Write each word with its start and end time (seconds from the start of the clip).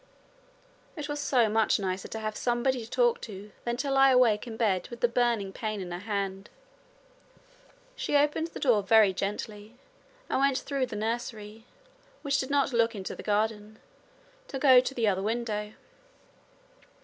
It 0.95 1.07
was 1.07 1.19
so 1.19 1.47
much 1.47 1.79
nicer 1.79 2.07
to 2.07 2.17
have 2.17 2.35
somebody 2.35 2.83
to 2.83 2.89
talk 2.89 3.21
to 3.21 3.51
than 3.65 3.77
to 3.77 3.91
lie 3.91 4.09
awake 4.09 4.47
in 4.47 4.57
bed 4.57 4.87
with 4.89 4.99
the 4.99 5.07
burning 5.07 5.53
pain 5.53 5.79
in 5.79 5.91
her 5.91 5.99
hand. 5.99 6.49
She 7.95 8.15
opened 8.15 8.47
the 8.47 8.59
door 8.59 8.81
very 8.81 9.13
gently 9.13 9.75
and 10.27 10.39
went 10.39 10.57
through 10.57 10.87
the 10.87 10.95
nursery, 10.95 11.65
which 12.23 12.39
did 12.39 12.49
not 12.49 12.73
look 12.73 12.95
into 12.95 13.15
the 13.15 13.21
garden, 13.21 13.77
to 14.47 14.57
go 14.57 14.79
to 14.79 14.93
the 14.95 15.07
other 15.07 15.21
window. 15.21 15.73